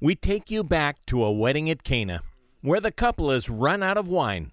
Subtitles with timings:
[0.00, 2.22] we take you back to a wedding at Cana,
[2.60, 4.52] where the couple has run out of wine.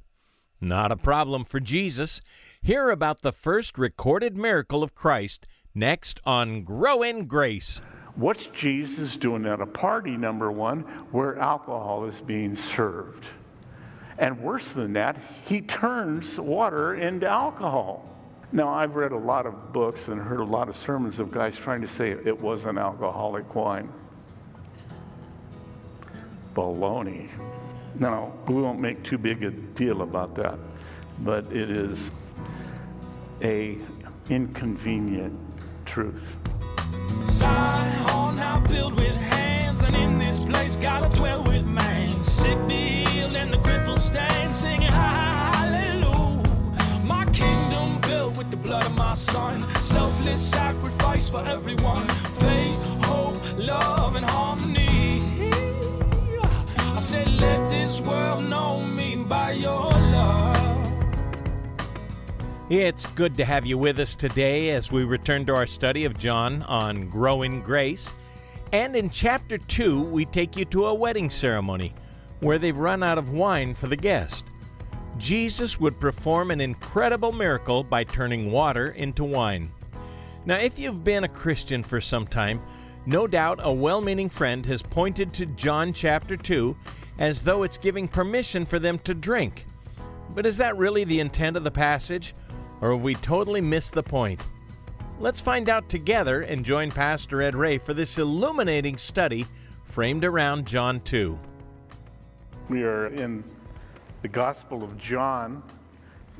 [0.59, 2.21] Not a problem for Jesus.
[2.61, 5.45] Hear about the first recorded miracle of Christ
[5.75, 7.79] next on Grow in Grace.
[8.15, 10.81] What's Jesus doing at a party, number one,
[11.11, 13.25] where alcohol is being served?
[14.17, 18.09] And worse than that, he turns water into alcohol.
[18.51, 21.57] Now, I've read a lot of books and heard a lot of sermons of guys
[21.57, 23.91] trying to say it was an alcoholic wine.
[26.55, 27.27] Baloney.
[27.99, 30.57] Now, we won't make too big a deal about that,
[31.19, 32.11] but it is
[33.41, 33.77] a
[34.29, 35.37] inconvenient
[35.85, 36.35] truth.
[37.25, 42.11] Zion oh, built with hands, and in this place gotta dwell with man.
[42.23, 46.43] Sick be healed, and the crippled stand, singing hallelujah.
[47.05, 52.07] My kingdom built with the blood of my son, selfless sacrifice for everyone.
[52.39, 54.64] Faith, hope, love, and harmony.
[57.15, 60.85] Said, let this world know me by your love.
[62.69, 66.17] It's good to have you with us today as we return to our study of
[66.17, 68.11] John on Grow in Grace.
[68.73, 71.93] And in chapter 2, we take you to a wedding ceremony
[72.41, 74.43] where they've run out of wine for the guest.
[75.17, 79.71] Jesus would perform an incredible miracle by turning water into wine.
[80.45, 82.61] Now, if you've been a Christian for some time,
[83.05, 86.75] no doubt a well meaning friend has pointed to John chapter 2
[87.19, 89.65] as though it's giving permission for them to drink.
[90.31, 92.35] But is that really the intent of the passage?
[92.81, 94.41] Or have we totally missed the point?
[95.19, 99.47] Let's find out together and join Pastor Ed Ray for this illuminating study
[99.85, 101.39] framed around John 2.
[102.67, 103.43] We are in
[104.21, 105.63] the Gospel of John.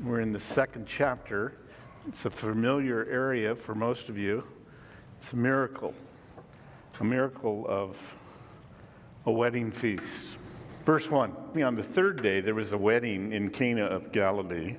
[0.04, 1.54] We're in the second chapter.
[2.06, 4.44] It's a familiar area for most of you.
[5.18, 5.94] It's a miracle,
[7.00, 7.96] a miracle of
[9.24, 10.36] a wedding feast.
[10.86, 14.76] Verse 1 On the third day, there was a wedding in Cana of Galilee,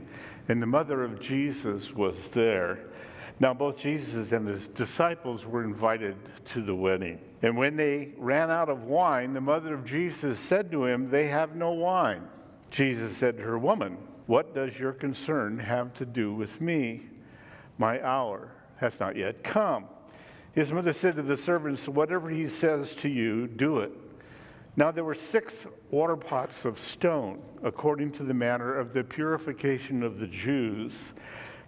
[0.48, 2.80] and the mother of Jesus was there.
[3.42, 6.16] Now, both Jesus and his disciples were invited
[6.54, 7.20] to the wedding.
[7.44, 11.28] And when they ran out of wine, the mother of Jesus said to him, They
[11.28, 12.24] have no wine.
[12.72, 17.04] Jesus said to her, Woman, what does your concern have to do with me?
[17.78, 19.86] My hour has not yet come.
[20.54, 23.92] His mother said to the servants, Whatever he says to you, do it.
[24.78, 30.04] Now there were six water pots of stone, according to the manner of the purification
[30.04, 31.16] of the Jews,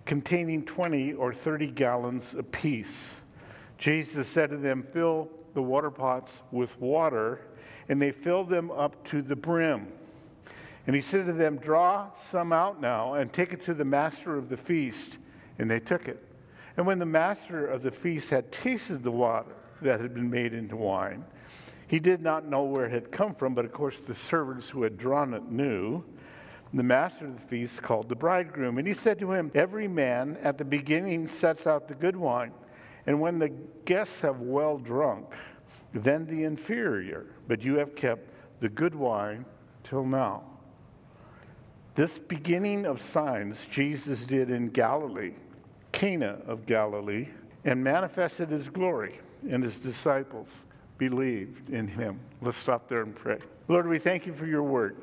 [0.05, 3.15] containing 20 or 30 gallons apiece.
[3.79, 7.41] Jesus said to them, Fill the water pots with water,
[7.89, 9.87] and they filled them up to the brim.
[10.85, 14.37] And he said to them, Draw some out now and take it to the master
[14.37, 15.17] of the feast.
[15.57, 16.23] And they took it.
[16.77, 20.53] And when the master of the feast had tasted the water that had been made
[20.53, 21.25] into wine,
[21.89, 24.83] he did not know where it had come from, but of course the servants who
[24.83, 26.03] had drawn it knew.
[26.71, 30.37] The master of the feast called the bridegroom, and he said to him, Every man
[30.43, 32.51] at the beginning sets out the good wine,
[33.07, 33.49] and when the
[33.85, 35.33] guests have well drunk,
[35.91, 38.29] then the inferior, but you have kept
[38.59, 39.43] the good wine
[39.83, 40.43] till now.
[41.95, 45.33] This beginning of signs Jesus did in Galilee,
[45.91, 47.29] Cana of Galilee,
[47.65, 50.49] and manifested his glory, in his disciples
[50.99, 52.19] believed in him.
[52.41, 53.39] Let's stop there and pray.
[53.67, 54.97] Lord, we thank you for your word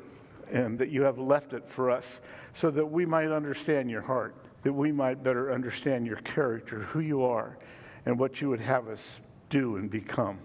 [0.49, 2.21] and that you have left it for us
[2.53, 7.01] so that we might understand your heart, that we might better understand your character, who
[7.01, 7.57] you are,
[8.05, 9.19] and what you would have us
[9.49, 10.39] do and become.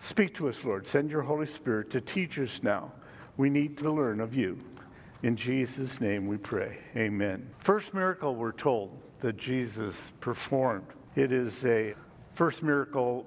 [0.00, 0.86] Speak to us, Lord.
[0.86, 2.92] Send your Holy Spirit to teach us now.
[3.36, 4.58] We need to learn of you.
[5.22, 6.78] In Jesus' name we pray.
[6.96, 7.48] Amen.
[7.58, 10.86] First miracle we're told that Jesus performed.
[11.16, 11.94] It is a
[12.34, 13.26] first miracle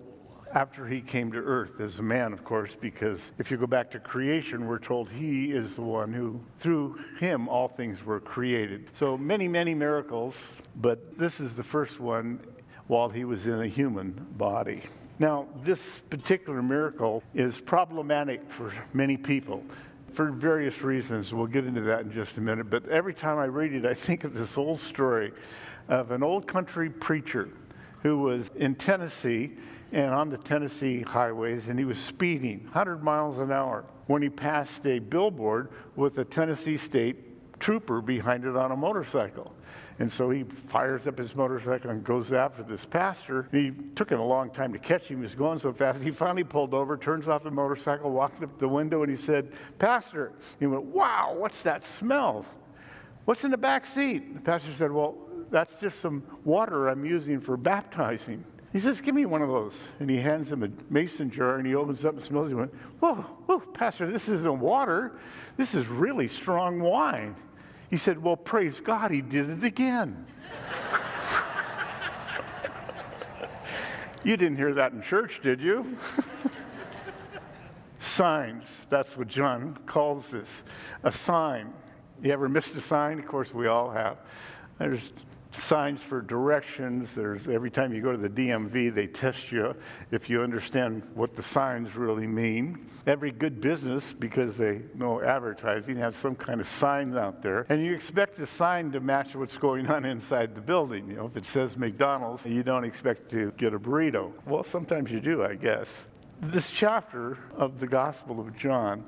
[0.54, 3.92] after he came to earth as a man, of course, because if you go back
[3.92, 8.88] to creation, we're told he is the one who, through him, all things were created.
[8.98, 12.40] So many, many miracles, but this is the first one
[12.88, 14.82] while he was in a human body.
[15.20, 19.64] Now, this particular miracle is problematic for many people
[20.14, 21.34] for various reasons.
[21.34, 22.70] We'll get into that in just a minute.
[22.70, 25.32] But every time I read it, I think of this old story
[25.88, 27.50] of an old country preacher
[28.04, 29.58] who was in Tennessee
[29.92, 34.30] and on the Tennessee highways, and he was speeding 100 miles an hour when he
[34.30, 39.54] passed a billboard with a Tennessee State trooper behind it on a motorcycle.
[40.00, 43.48] And so he fires up his motorcycle and goes after this pastor.
[43.52, 45.18] He took him a long time to catch him.
[45.18, 46.04] He was going so fast.
[46.04, 49.52] He finally pulled over, turns off the motorcycle, walked up the window, and he said,
[49.80, 50.34] Pastor.
[50.60, 52.46] He went, Wow, what's that smell?
[53.26, 54.36] What's in the back seat?
[54.36, 55.18] The pastor said, Well,
[55.50, 58.44] that's just some water I'm using for baptizing.
[58.74, 59.82] He says, Give me one of those.
[60.00, 62.50] And he hands him a mason jar and he opens up and smells it.
[62.50, 65.14] He went, Whoa, whoa, Pastor, this isn't water.
[65.56, 67.36] This is really strong wine.
[67.90, 70.26] He said, Well, praise God, he did it again.
[74.24, 75.98] you didn't hear that in church, did you?
[78.00, 80.64] Signs, that's what John calls this
[81.04, 81.74] a sign.
[82.22, 83.20] You ever missed a sign?
[83.20, 84.18] Of course, we all have.
[84.80, 85.12] There's
[85.58, 87.14] signs for directions.
[87.14, 89.76] There's every time you go to the DMV, they test you
[90.12, 92.88] if you understand what the signs really mean.
[93.06, 97.84] Every good business, because they know advertising, has some kind of signs out there, and
[97.84, 101.10] you expect the sign to match what's going on inside the building.
[101.10, 104.32] You know, if it says McDonald's, you don't expect to get a burrito.
[104.46, 105.90] Well, sometimes you do, I guess.
[106.42, 109.04] This chapter of the Gospel of John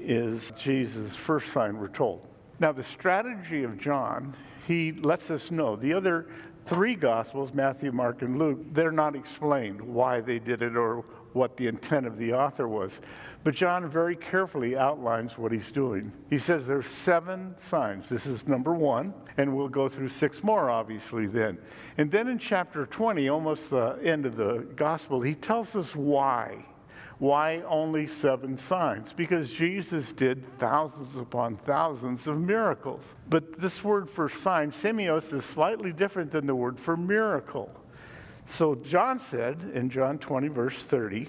[0.00, 2.26] is Jesus' first sign, we're told.
[2.58, 4.34] Now, the strategy of John
[4.66, 5.76] he lets us know.
[5.76, 6.26] The other
[6.66, 11.56] three Gospels, Matthew, Mark, and Luke, they're not explained why they did it or what
[11.56, 13.00] the intent of the author was.
[13.44, 16.12] But John very carefully outlines what he's doing.
[16.30, 18.08] He says there's seven signs.
[18.08, 21.58] This is number one, and we'll go through six more, obviously, then.
[21.98, 26.66] And then in chapter 20, almost the end of the gospel, he tells us why.
[27.22, 29.12] Why only seven signs?
[29.12, 33.04] Because Jesus did thousands upon thousands of miracles.
[33.28, 37.70] But this word for sign, semios, is slightly different than the word for miracle.
[38.46, 41.28] So John said in John 20, verse 30,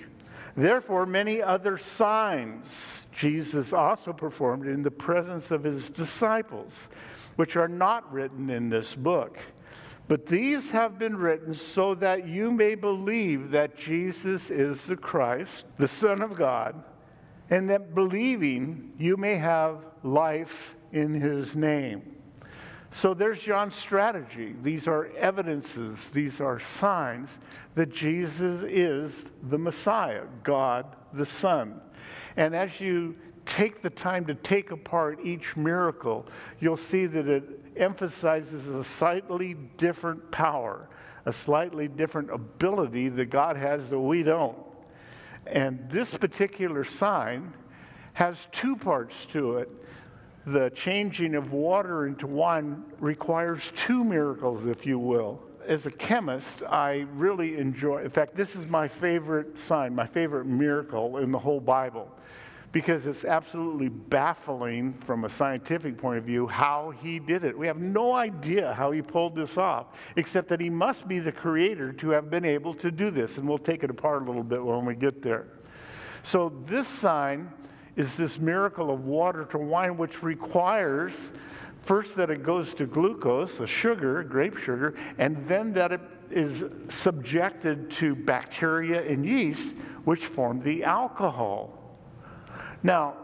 [0.57, 6.87] Therefore, many other signs Jesus also performed in the presence of his disciples,
[7.35, 9.37] which are not written in this book.
[10.07, 15.65] But these have been written so that you may believe that Jesus is the Christ,
[15.77, 16.83] the Son of God,
[17.49, 22.17] and that believing you may have life in his name.
[22.91, 24.55] So there's John's strategy.
[24.61, 27.29] These are evidences, these are signs
[27.75, 31.79] that Jesus is the Messiah, God the Son.
[32.37, 33.15] And as you
[33.45, 36.25] take the time to take apart each miracle,
[36.59, 40.87] you'll see that it emphasizes a slightly different power,
[41.25, 44.57] a slightly different ability that God has that we don't.
[45.45, 47.53] And this particular sign
[48.13, 49.69] has two parts to it.
[50.45, 55.41] The changing of water into wine requires two miracles, if you will.
[55.65, 60.45] As a chemist, I really enjoy, in fact, this is my favorite sign, my favorite
[60.45, 62.11] miracle in the whole Bible
[62.73, 67.55] because it's absolutely baffling from a scientific point of view how he did it.
[67.55, 69.85] We have no idea how he pulled this off,
[70.15, 73.37] except that he must be the creator to have been able to do this.
[73.37, 75.47] And we'll take it apart a little bit when we get there.
[76.23, 77.51] So, this sign
[77.95, 81.31] is this miracle of water to wine, which requires
[81.83, 86.63] first that it goes to glucose, a sugar, grape sugar, and then that it is
[86.89, 91.82] subjected to bacteria and yeast, which form the alcohol.
[92.83, 93.15] Now,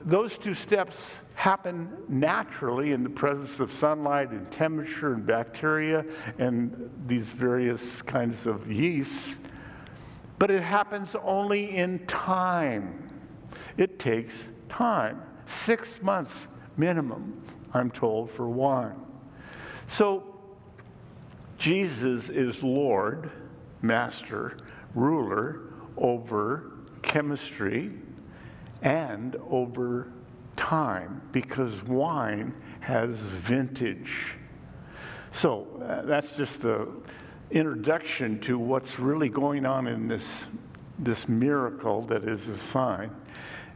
[0.00, 6.04] those two steps happen naturally in the presence of sunlight and temperature and bacteria
[6.38, 9.36] and these various kinds of yeasts,
[10.38, 13.10] but it happens only in time.
[13.76, 15.22] It takes time.
[15.46, 17.42] Six months minimum,
[17.74, 18.96] I'm told, for wine.
[19.88, 20.24] So,
[21.58, 23.30] Jesus is Lord,
[23.82, 24.56] Master,
[24.94, 25.60] ruler
[25.96, 26.72] over
[27.02, 27.92] chemistry,
[28.82, 30.08] and over
[30.56, 34.34] time because wine has vintage.
[35.32, 36.88] So uh, that's just the
[37.50, 40.44] introduction to what's really going on in this,
[40.98, 43.10] this miracle that is a sign.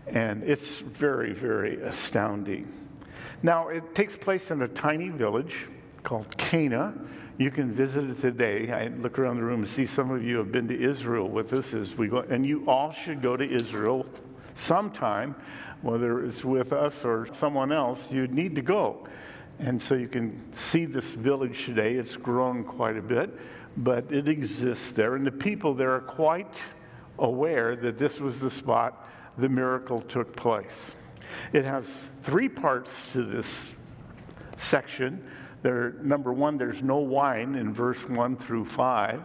[0.06, 2.72] And it's very, very astounding.
[3.42, 5.66] Now, it takes place in a tiny village
[6.02, 6.94] called Cana.
[7.38, 8.70] You can visit it today.
[8.70, 11.52] I look around the room and see some of you have been to Israel with
[11.52, 14.06] us as we go, and you all should go to Israel
[14.56, 15.34] sometime,
[15.82, 19.06] whether it's with us or someone else, you need to go.
[19.58, 21.94] And so you can see this village today.
[21.94, 23.30] It's grown quite a bit,
[23.76, 25.14] but it exists there.
[25.14, 26.54] And the people there are quite
[27.18, 29.08] aware that this was the spot
[29.38, 30.94] the miracle took place.
[31.52, 33.66] It has three parts to this
[34.56, 35.24] section.
[35.62, 39.22] There, number one, there's no wine in verse 1 through 5.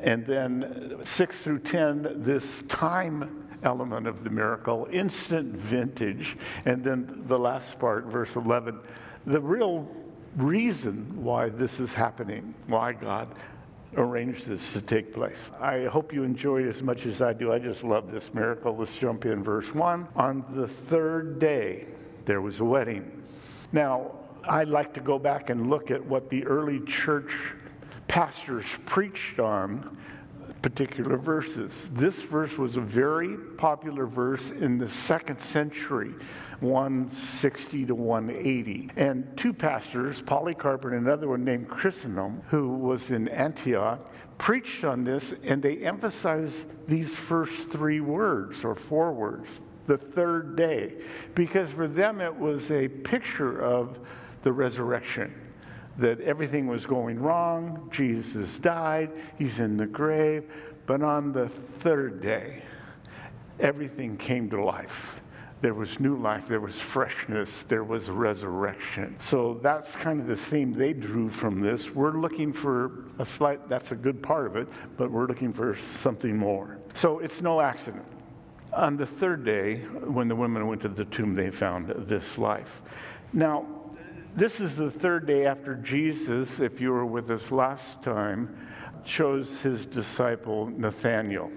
[0.00, 6.36] And then 6 through 10, this time element of the miracle, instant vintage.
[6.64, 8.78] And then the last part, verse 11,
[9.26, 9.88] the real
[10.36, 13.28] reason why this is happening, why God
[13.96, 15.50] arranged this to take place.
[15.60, 17.52] I hope you enjoy it as much as I do.
[17.52, 18.76] I just love this miracle.
[18.76, 20.08] Let's jump in verse 1.
[20.16, 21.86] On the third day,
[22.24, 23.22] there was a wedding.
[23.72, 24.12] Now,
[24.48, 27.32] I'd like to go back and look at what the early church
[28.08, 29.96] pastors preached on
[30.62, 31.90] particular verses.
[31.92, 36.14] This verse was a very popular verse in the second century,
[36.60, 38.90] 160 to 180.
[38.96, 44.00] And two pastors, Polycarp and another one named Chrysostom, who was in Antioch,
[44.38, 50.56] preached on this and they emphasized these first three words or four words the third
[50.56, 50.94] day,
[51.34, 53.98] because for them it was a picture of
[54.42, 55.34] the resurrection.
[56.00, 60.50] That everything was going wrong, Jesus died, he's in the grave,
[60.86, 61.48] but on the
[61.80, 62.62] third day,
[63.58, 65.20] everything came to life.
[65.60, 69.16] There was new life, there was freshness, there was resurrection.
[69.18, 71.90] So that's kind of the theme they drew from this.
[71.90, 75.76] We're looking for a slight, that's a good part of it, but we're looking for
[75.76, 76.78] something more.
[76.94, 78.06] So it's no accident.
[78.72, 82.80] On the third day, when the women went to the tomb, they found this life.
[83.34, 83.66] Now,
[84.36, 88.56] this is the third day after Jesus, if you were with us last time,
[89.04, 91.50] chose his disciple Nathanael.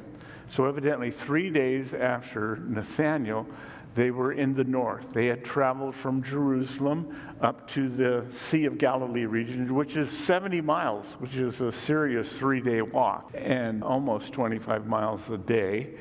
[0.50, 3.48] So, evidently, three days after Nathanael,
[3.96, 5.14] they were in the north.
[5.14, 10.62] They had traveled from Jerusalem up to the Sea of Galilee region, which is 70
[10.62, 15.94] miles, which is a serious three day walk, and almost 25 miles a day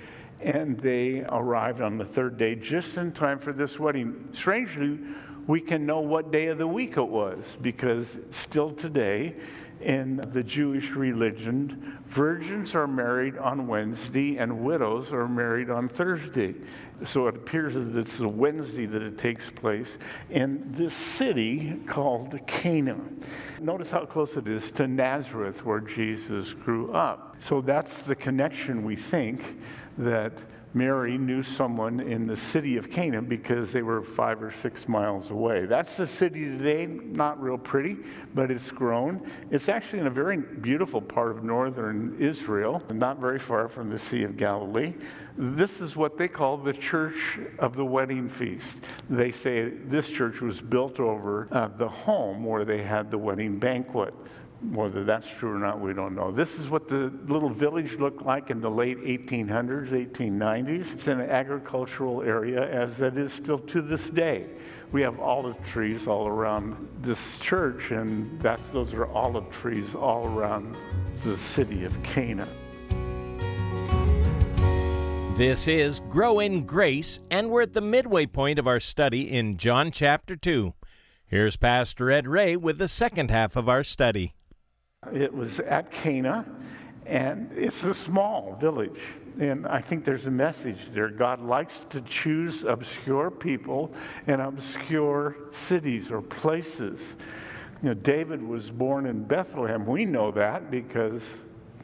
[0.42, 4.28] and they arrived on the third day just in time for this wedding.
[4.32, 4.98] Strangely,
[5.46, 9.34] we can know what day of the week it was because still today
[9.80, 16.54] in the Jewish religion, virgins are married on Wednesday and widows are married on Thursday.
[17.04, 19.98] So it appears that it's a Wednesday that it takes place
[20.30, 22.96] in this city called Cana.
[23.60, 27.36] Notice how close it is to Nazareth, where Jesus grew up.
[27.40, 29.58] So that's the connection we think
[29.98, 30.32] that
[30.74, 35.30] Mary knew someone in the city of Cana because they were five or six miles
[35.30, 35.66] away.
[35.66, 37.98] That's the city today, not real pretty,
[38.34, 39.30] but it's grown.
[39.50, 43.98] It's actually in a very beautiful part of northern Israel, not very far from the
[43.98, 44.94] Sea of Galilee.
[45.36, 48.78] This is what they call the Church of the Wedding Feast.
[49.08, 53.58] They say this church was built over uh, the home where they had the wedding
[53.58, 54.14] banquet.
[54.70, 56.30] Whether that's true or not, we don't know.
[56.30, 60.92] This is what the little village looked like in the late 1800s, 1890s.
[60.92, 64.46] It's an agricultural area, as it is still to this day.
[64.92, 70.26] We have olive trees all around this church, and that's, those are olive trees all
[70.26, 70.76] around
[71.24, 72.46] the city of Cana.
[75.36, 79.56] This is Grow in Grace, and we're at the midway point of our study in
[79.56, 80.74] John chapter 2.
[81.26, 84.34] Here's Pastor Ed Ray with the second half of our study.
[85.10, 86.46] It was at Cana,
[87.06, 89.00] and it's a small village.
[89.40, 91.08] And I think there's a message there.
[91.08, 93.92] God likes to choose obscure people
[94.28, 97.16] and obscure cities or places.
[97.82, 99.86] You know, David was born in Bethlehem.
[99.86, 101.28] We know that because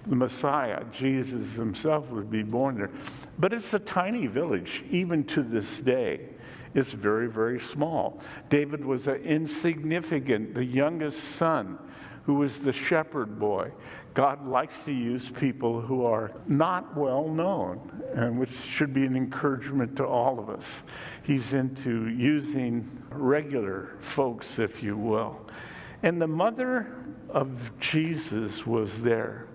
[0.07, 2.91] the Messiah, Jesus himself, would be born there.
[3.37, 6.21] But it's a tiny village, even to this day.
[6.73, 8.21] It's very, very small.
[8.49, 11.81] David was an insignificant, the youngest son
[12.29, 13.73] who was the shepherd boy.
[14.13, 19.17] God likes to use people who are not well known, and which should be an
[19.17, 20.83] encouragement to all of us.
[21.23, 25.41] He's into using regular folks, if you will.
[26.03, 26.95] And the mother
[27.31, 27.49] of
[27.81, 29.47] Jesus was there.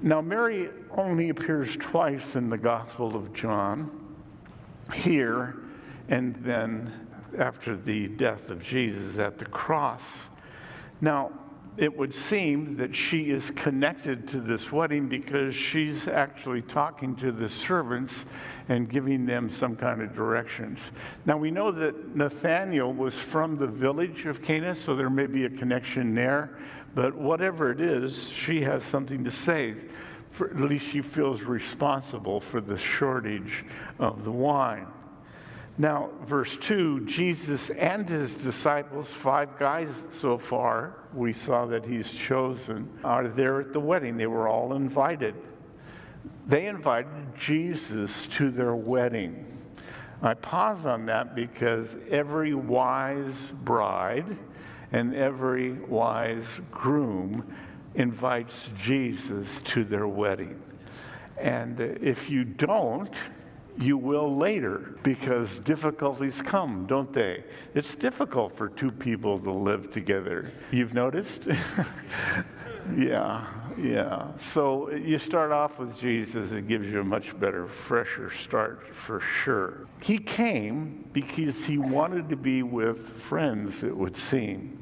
[0.00, 3.90] Now, Mary only appears twice in the Gospel of John,
[4.94, 5.56] here
[6.08, 10.28] and then after the death of Jesus at the cross.
[11.00, 11.32] Now,
[11.80, 17.32] it would seem that she is connected to this wedding because she's actually talking to
[17.32, 18.26] the servants
[18.68, 20.78] and giving them some kind of directions.
[21.24, 25.46] Now we know that Nathanael was from the village of Cana, so there may be
[25.46, 26.58] a connection there.
[26.94, 29.74] But whatever it is, she has something to say.
[30.32, 33.64] For, at least she feels responsible for the shortage
[33.98, 34.86] of the wine.
[35.80, 42.12] Now, verse 2 Jesus and his disciples, five guys so far, we saw that he's
[42.12, 44.18] chosen, are there at the wedding.
[44.18, 45.34] They were all invited.
[46.46, 49.46] They invited Jesus to their wedding.
[50.20, 54.36] I pause on that because every wise bride
[54.92, 57.56] and every wise groom
[57.94, 60.60] invites Jesus to their wedding.
[61.38, 63.14] And if you don't,
[63.80, 67.42] you will later because difficulties come, don't they?
[67.74, 70.52] It's difficult for two people to live together.
[70.70, 71.48] You've noticed?
[72.96, 73.46] yeah,
[73.78, 74.36] yeah.
[74.36, 79.20] So you start off with Jesus, it gives you a much better, fresher start for
[79.20, 79.86] sure.
[80.02, 84.78] He came because he wanted to be with friends, it would seem.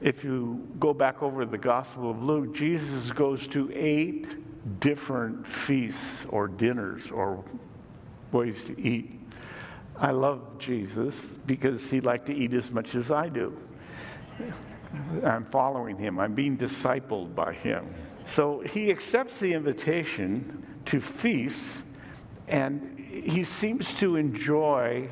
[0.00, 6.26] If you go back over the Gospel of Luke, Jesus goes to eight different feasts
[6.28, 7.44] or dinners or
[8.32, 9.20] ways to eat.
[9.98, 13.56] I love Jesus because he liked to eat as much as I do.
[15.24, 17.94] I'm following him, I'm being discipled by him.
[18.26, 21.82] So he accepts the invitation to feast,
[22.48, 25.08] and he seems to enjoy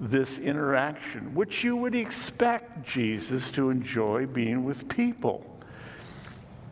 [0.00, 5.58] this interaction, which you would expect Jesus to enjoy being with people.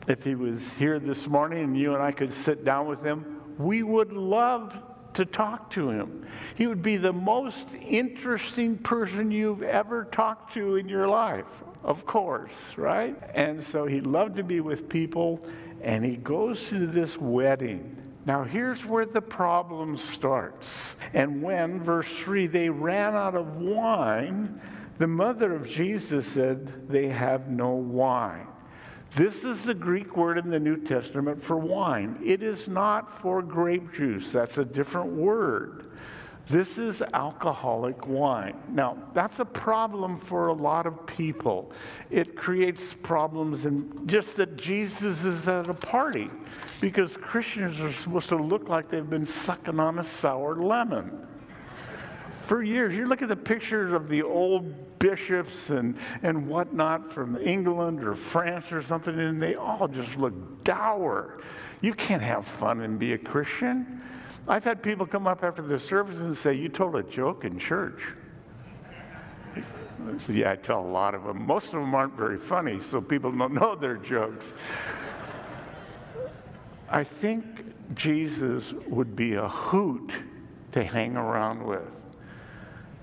[0.06, 3.40] If he was here this morning and you and I could sit down with him,
[3.56, 4.76] we would love
[5.14, 6.26] to talk to him.
[6.56, 11.46] He would be the most interesting person you've ever talked to in your life,
[11.82, 13.16] of course, right?
[13.34, 15.44] And so he loved to be with people,
[15.82, 17.96] and he goes to this wedding.
[18.26, 20.96] Now, here's where the problem starts.
[21.12, 24.60] And when, verse 3, they ran out of wine,
[24.96, 28.46] the mother of Jesus said, They have no wine.
[29.14, 32.18] This is the Greek word in the New Testament for wine.
[32.24, 35.86] It is not for grape juice, that's a different word.
[36.46, 38.56] This is alcoholic wine.
[38.68, 41.72] Now, that's a problem for a lot of people.
[42.10, 46.28] It creates problems in just that Jesus is at a party
[46.80, 51.26] because Christians are supposed to look like they've been sucking on a sour lemon
[52.42, 52.94] for years.
[52.94, 58.14] You look at the pictures of the old bishops and, and whatnot from England or
[58.14, 61.40] France or something, and they all just look dour.
[61.82, 64.00] You can't have fun and be a Christian.
[64.48, 67.58] I've had people come up after the service and say, You told a joke in
[67.58, 68.00] church.
[69.54, 71.46] I said, Yeah, I tell a lot of them.
[71.46, 74.54] Most of them aren't very funny, so people don't know they're jokes.
[76.88, 77.44] I think
[77.94, 80.12] Jesus would be a hoot
[80.72, 81.90] to hang around with.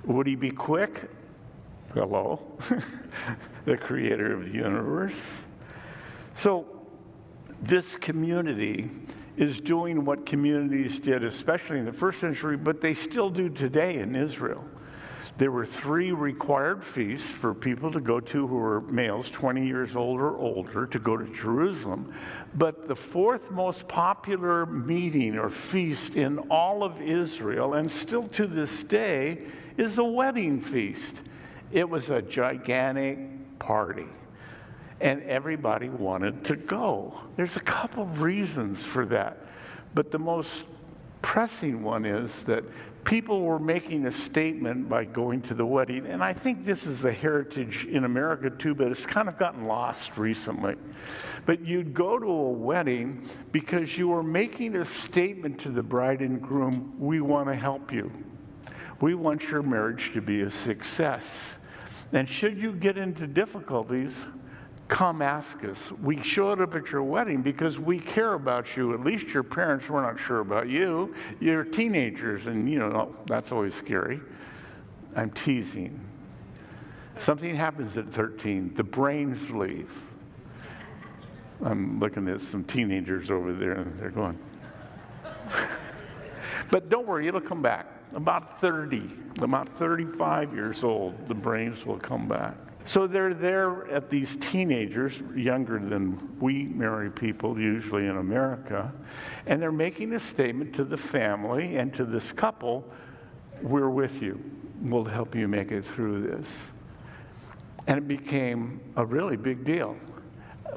[0.06, 1.12] Would he be quick?
[1.94, 2.40] Hello,
[3.66, 5.42] the creator of the universe.
[6.36, 6.66] So,
[7.62, 8.90] this community
[9.36, 13.98] is doing what communities did, especially in the first century, but they still do today
[13.98, 14.64] in Israel.
[15.38, 19.94] There were three required feasts for people to go to who were males, 20 years
[19.94, 22.14] old or older, to go to Jerusalem.
[22.56, 28.48] But the fourth most popular meeting or feast in all of Israel, and still to
[28.48, 29.40] this day,
[29.76, 31.18] is a wedding feast.
[31.72, 33.20] It was a gigantic
[33.60, 34.08] party,
[35.00, 37.14] and everybody wanted to go.
[37.36, 39.38] There's a couple of reasons for that,
[39.94, 40.66] but the most
[41.22, 42.64] pressing one is that
[43.04, 46.06] people were making a statement by going to the wedding.
[46.06, 49.66] And I think this is the heritage in America too, but it's kind of gotten
[49.66, 50.76] lost recently.
[51.46, 56.22] But you'd go to a wedding because you were making a statement to the bride
[56.22, 58.12] and groom we want to help you.
[59.00, 61.54] We want your marriage to be a success.
[62.14, 64.26] And should you get into difficulties,
[64.88, 65.92] come ask us.
[65.92, 68.94] We showed up at your wedding because we care about you.
[68.94, 71.16] At least your parents were not sure about you.
[71.40, 74.20] You're teenagers, and you know, that's always scary.
[75.16, 76.00] I'm teasing.
[77.18, 79.92] Something happens at 13, the brains leave.
[81.64, 84.38] I'm looking at some teenagers over there, and they're going.
[86.72, 92.00] but don't worry, it'll come back about 30, about 35 years old, the brains will
[92.00, 92.56] come back.
[92.84, 98.92] So they're there at these teenagers, younger than we marry people usually in America,
[99.46, 102.84] and they're making a statement to the family and to this couple
[103.62, 104.44] we're with you.
[104.82, 106.60] We'll help you make it through this.
[107.86, 109.96] And it became a really big deal.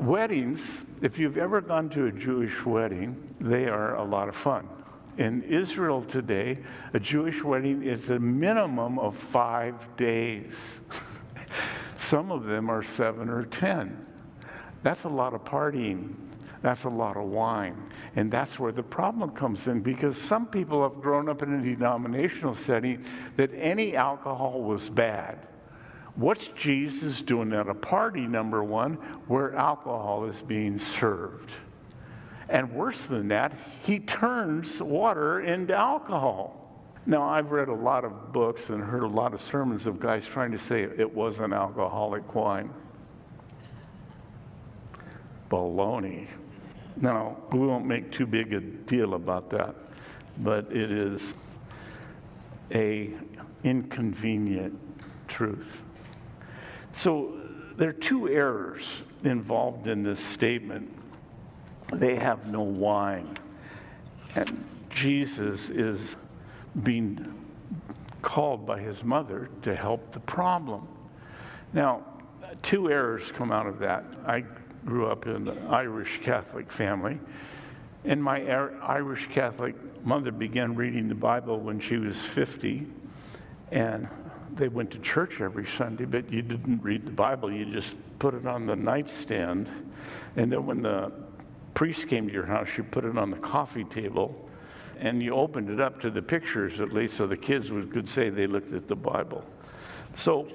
[0.01, 4.69] Weddings, if you've ever gone to a Jewish wedding, they are a lot of fun
[5.19, 6.59] in Israel today,
[6.93, 10.55] a Jewish wedding is a minimum of five days.
[11.97, 14.07] Some of them are seven or ten.
[14.83, 16.15] That's a lot of partying.
[16.63, 17.91] That's a lot of wine.
[18.17, 21.63] And that's where the problem comes in because some people have grown up in a
[21.63, 23.05] denominational setting
[23.37, 25.47] that any alcohol was bad.
[26.17, 28.95] What's Jesus doing at a party, number one,
[29.27, 31.51] where alcohol is being served?
[32.49, 33.53] And worse than that,
[33.83, 36.61] he turns water into alcohol.
[37.07, 40.27] Now, I've read a lot of books and heard a lot of sermons of guys
[40.27, 42.71] trying to say it was an alcoholic wine.
[45.51, 46.29] Baloney.
[46.97, 49.75] Now, we won't make too big a deal about that,
[50.39, 51.35] but it is
[52.73, 53.11] a
[53.63, 54.79] inconvenient
[55.29, 55.81] truth.
[56.93, 57.35] So
[57.77, 60.91] there are two errors involved in this statement
[61.93, 63.35] they have no wine.
[64.35, 66.17] And Jesus is
[66.83, 67.33] being
[68.23, 70.89] called by his mother to help the problem.
[71.73, 72.03] Now,
[72.63, 74.05] two errors come out of that.
[74.27, 74.45] I
[74.85, 77.19] grew up in an Irish Catholic family,
[78.05, 82.87] And my er, Irish Catholic mother began reading the Bible when she was 50.
[83.71, 84.09] And
[84.55, 87.53] they went to church every Sunday, but you didn't read the Bible.
[87.53, 89.69] You just put it on the nightstand.
[90.37, 91.13] And then when the
[91.75, 94.49] priest came to your house, you put it on the coffee table
[94.99, 98.09] and you opened it up to the pictures at least so the kids would, could
[98.09, 99.45] say they looked at the Bible.
[100.17, 100.49] So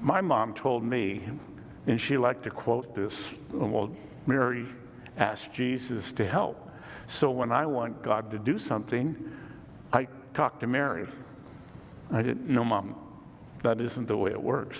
[0.00, 1.22] my mom told me,
[1.86, 3.90] and she liked to quote this well,
[4.26, 4.66] Mary
[5.16, 6.70] asked Jesus to help.
[7.06, 9.16] So when I want God to do something,
[9.92, 11.06] I talk to Mary.
[12.10, 12.96] I said, No, mom,
[13.62, 14.78] that isn't the way it works.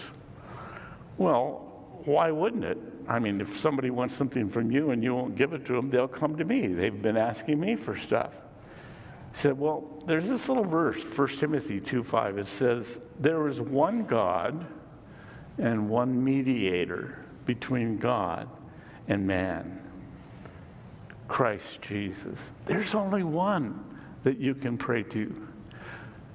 [1.18, 1.65] Well,
[2.06, 2.78] why wouldn't it?
[3.08, 5.90] I mean, if somebody wants something from you and you won't give it to them,
[5.90, 6.68] they'll come to me.
[6.68, 8.32] They've been asking me for stuff.
[9.32, 12.38] He said, Well, there's this little verse, 1 Timothy 2 5.
[12.38, 14.66] It says, There is one God
[15.58, 18.48] and one mediator between God
[19.08, 19.82] and man
[21.28, 22.38] Christ Jesus.
[22.66, 23.84] There's only one
[24.22, 25.48] that you can pray to.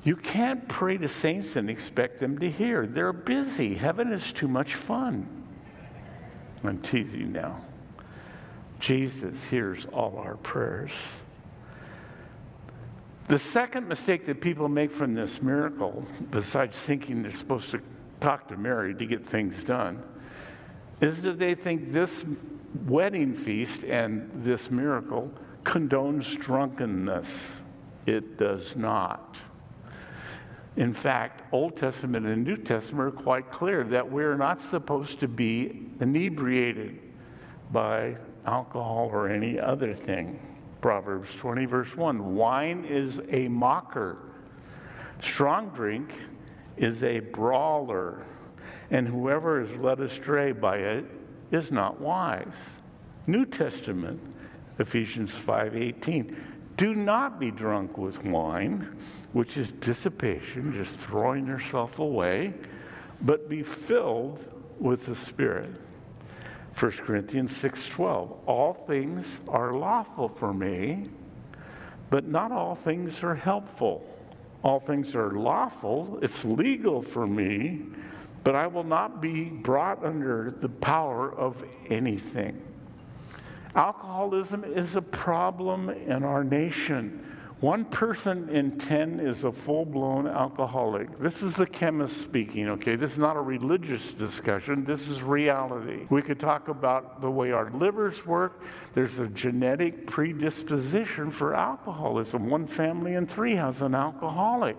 [0.04, 2.88] You can't pray to saints and expect them to hear.
[2.88, 3.76] They're busy.
[3.76, 5.41] Heaven is too much fun.
[6.64, 7.62] I'm teasing now.
[8.80, 10.92] Jesus hears all our prayers.
[13.28, 17.82] The second mistake that people make from this miracle, besides thinking they're supposed to
[18.20, 20.04] talk to Mary to get things done,
[21.00, 22.24] is that they think this
[22.86, 25.32] wedding feast and this miracle
[25.64, 27.52] condones drunkenness.
[28.06, 29.38] It does not.
[30.78, 35.28] In fact, Old Testament and New Testament are quite clear that we're not supposed to
[35.28, 37.00] be inebriated
[37.72, 40.40] by alcohol or any other thing.
[40.80, 44.18] Proverbs 20, verse 1 Wine is a mocker,
[45.22, 46.14] strong drink
[46.78, 48.26] is a brawler,
[48.90, 51.06] and whoever is led astray by it
[51.52, 52.48] is not wise.
[53.28, 54.20] New Testament,
[54.80, 56.36] Ephesians 5:18.
[56.78, 58.98] Do not be drunk with wine,
[59.34, 62.54] which is dissipation, just throwing yourself away,
[63.22, 64.44] but be filled
[64.80, 65.70] with the Spirit.
[66.76, 68.38] 1 Corinthians 6:12.
[68.46, 71.10] All things are lawful for me,
[72.10, 74.08] but not all things are helpful.
[74.64, 77.82] All things are lawful, it's legal for me,
[78.44, 82.62] but I will not be brought under the power of anything.
[83.76, 87.26] Alcoholism is a problem in our nation.
[87.62, 91.20] One person in 10 is a full blown alcoholic.
[91.20, 92.96] This is the chemist speaking, okay?
[92.96, 94.84] This is not a religious discussion.
[94.84, 96.08] This is reality.
[96.10, 98.64] We could talk about the way our livers work.
[98.96, 102.50] There's a genetic predisposition for alcoholism.
[102.50, 104.76] One family in three has an alcoholic.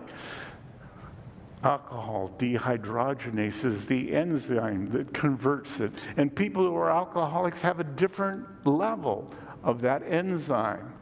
[1.63, 5.93] Alcohol dehydrogenase is the enzyme that converts it.
[6.17, 9.31] And people who are alcoholics have a different level
[9.63, 10.93] of that enzyme.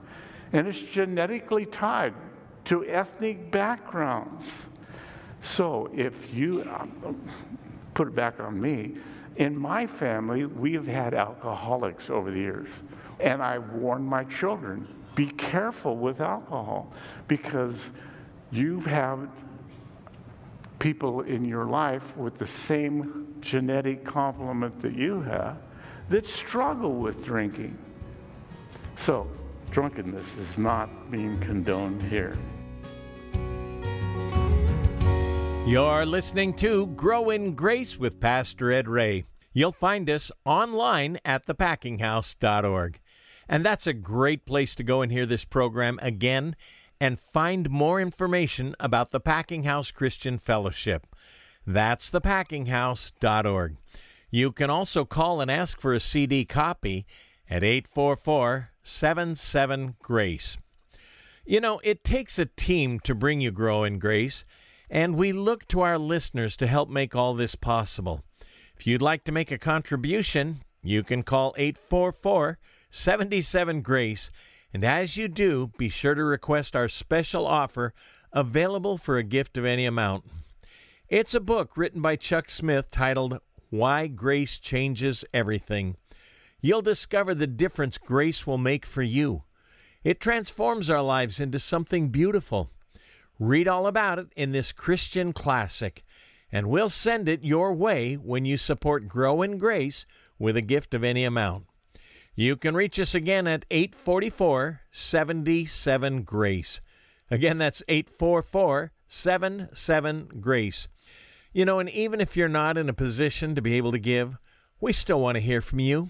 [0.53, 2.13] And it's genetically tied
[2.65, 4.47] to ethnic backgrounds.
[5.41, 7.19] So if you um,
[7.95, 8.97] put it back on me,
[9.37, 12.69] in my family, we have had alcoholics over the years.
[13.19, 16.93] And I've warned my children be careful with alcohol
[17.27, 17.91] because
[18.51, 19.29] you have
[20.81, 25.55] people in your life with the same genetic complement that you have
[26.09, 27.77] that struggle with drinking.
[28.95, 29.27] So,
[29.69, 32.35] drunkenness is not being condoned here.
[35.67, 39.25] You're listening to Grow in Grace with Pastor Ed Ray.
[39.53, 42.99] You'll find us online at thepackinghouse.org.
[43.47, 46.55] And that's a great place to go and hear this program again
[47.01, 51.07] and find more information about the Packing House Christian Fellowship.
[51.65, 53.77] That's thepackinghouse.org.
[54.29, 57.07] You can also call and ask for a CD copy
[57.49, 60.57] at 844 77 Grace.
[61.43, 64.45] You know, it takes a team to bring you Grow in Grace,
[64.87, 68.21] and we look to our listeners to help make all this possible.
[68.77, 72.59] If you'd like to make a contribution, you can call 844
[72.91, 74.29] 77 Grace
[74.73, 77.93] and as you do, be sure to request our special offer
[78.31, 80.25] available for a gift of any amount.
[81.09, 85.97] It's a book written by Chuck Smith titled Why Grace Changes Everything.
[86.61, 89.43] You'll discover the difference grace will make for you.
[90.03, 92.69] It transforms our lives into something beautiful.
[93.39, 96.03] Read all about it in this Christian classic,
[96.51, 100.05] and we'll send it your way when you support Grow in Grace
[100.39, 101.65] with a gift of any amount.
[102.41, 106.81] You can reach us again at 844 77 Grace.
[107.29, 110.87] Again, that's 844 77 Grace.
[111.53, 114.39] You know, and even if you're not in a position to be able to give,
[114.79, 116.09] we still want to hear from you.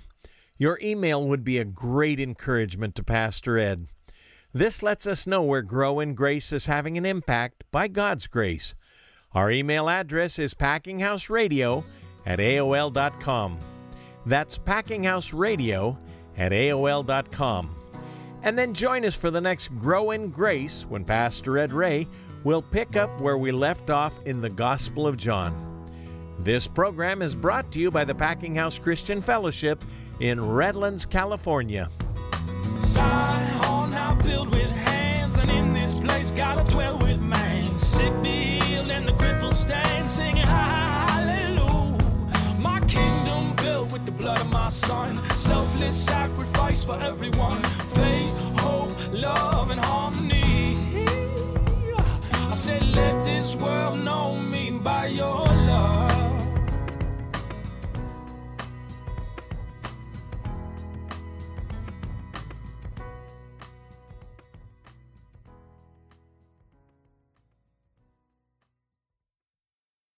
[0.58, 3.88] Your email would be a great encouragement to Pastor Ed.
[4.54, 8.74] This lets us know where Grow in Grace is having an impact by God's grace.
[9.34, 11.84] Our email address is packinghouseradio
[12.26, 13.60] at AOL.com.
[14.26, 15.98] That's packinghouseradio
[16.38, 17.76] at AOL.com.
[18.44, 22.08] And then join us for the next Grow in Grace when Pastor Ed Ray
[22.44, 25.68] will pick up where we left off in the Gospel of John.
[26.40, 29.84] This program is brought to you by the Packing House Christian Fellowship
[30.20, 31.90] in Redlands, California.
[32.80, 37.78] Zion, now with hands, and in this place gotta dwell with man.
[37.78, 40.91] Sick healed, and the crippled stand, singing hallelujah.
[43.92, 47.62] With the blood of my son, selfless sacrifice for everyone.
[47.94, 50.76] Faith, hope, love, and harmony.
[52.52, 55.46] I said, let this world know me by your